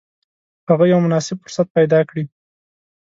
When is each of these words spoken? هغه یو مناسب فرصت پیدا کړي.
هغه 0.69 0.85
یو 0.91 0.99
مناسب 1.05 1.37
فرصت 1.43 1.67
پیدا 1.77 1.99
کړي. 2.09 2.23